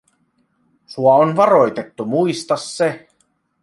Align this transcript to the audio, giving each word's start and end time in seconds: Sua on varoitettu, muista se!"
Sua 0.85 1.13
on 1.15 1.35
varoitettu, 1.35 2.05
muista 2.05 2.55
se!" 2.57 3.07